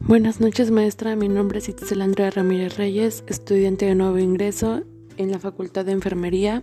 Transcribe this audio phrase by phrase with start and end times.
[0.00, 4.82] Buenas noches maestra, mi nombre es Itzel Andrea Ramírez Reyes, estudiante de nuevo ingreso
[5.18, 6.62] en la Facultad de Enfermería,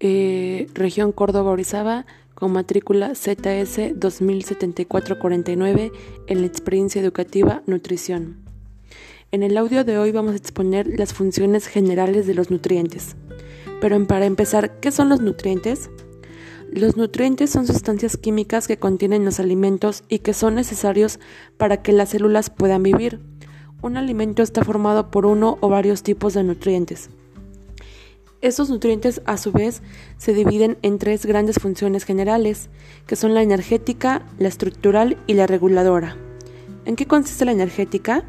[0.00, 5.92] eh, región Córdoba Orizaba, con matrícula ZS 207449
[6.26, 8.36] en la experiencia educativa Nutrición.
[9.30, 13.14] En el audio de hoy vamos a exponer las funciones generales de los nutrientes.
[13.80, 15.90] Pero para empezar, ¿qué son los nutrientes?
[16.70, 21.18] Los nutrientes son sustancias químicas que contienen los alimentos y que son necesarios
[21.56, 23.20] para que las células puedan vivir.
[23.80, 27.08] Un alimento está formado por uno o varios tipos de nutrientes.
[28.42, 29.82] Estos nutrientes a su vez
[30.18, 32.68] se dividen en tres grandes funciones generales,
[33.06, 36.16] que son la energética, la estructural y la reguladora.
[36.84, 38.24] ¿En qué consiste la energética?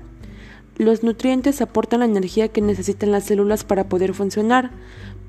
[0.79, 4.71] Los nutrientes aportan la energía que necesitan las células para poder funcionar.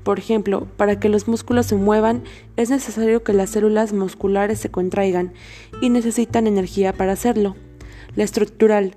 [0.05, 2.23] Por ejemplo, para que los músculos se muevan
[2.55, 5.33] es necesario que las células musculares se contraigan
[5.81, 7.57] y necesitan energía para hacerlo.
[8.15, 8.95] La estructural.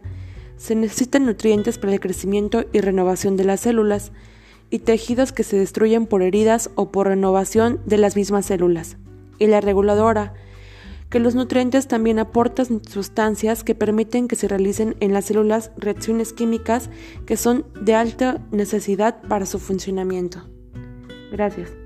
[0.56, 4.12] Se necesitan nutrientes para el crecimiento y renovación de las células
[4.70, 8.96] y tejidos que se destruyen por heridas o por renovación de las mismas células.
[9.41, 10.34] Y la reguladora
[11.15, 16.33] que los nutrientes también aportan sustancias que permiten que se realicen en las células reacciones
[16.33, 16.91] químicas
[17.25, 20.42] que son de alta necesidad para su funcionamiento.
[21.31, 21.83] Gracias.